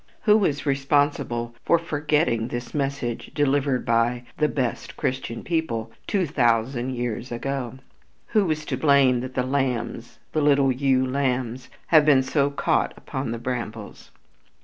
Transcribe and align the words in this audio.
Who 0.23 0.45
is 0.45 0.65
responsible 0.65 1.53
for 1.63 1.77
forgetting 1.77 2.47
this 2.47 2.73
message 2.73 3.29
delivered 3.35 3.85
by 3.85 4.23
the 4.37 4.47
"best 4.47 4.97
Christian 4.97 5.43
people" 5.43 5.91
two 6.07 6.25
thousand 6.25 6.95
years 6.95 7.31
ago? 7.31 7.75
Who 8.29 8.49
is 8.49 8.65
to 8.65 8.77
blame 8.77 9.19
that 9.19 9.35
the 9.35 9.43
lambs, 9.45 10.17
the 10.31 10.41
little 10.41 10.71
ewe 10.71 11.05
lambs, 11.05 11.69
have 11.89 12.03
been 12.03 12.23
so 12.23 12.49
caught 12.49 12.95
upon 12.97 13.29
the 13.31 13.37
brambles? 13.37 14.09